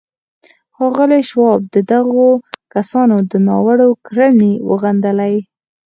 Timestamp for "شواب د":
1.29-1.75